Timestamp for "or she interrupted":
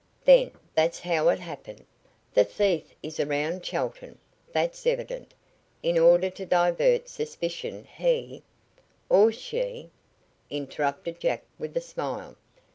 9.09-11.19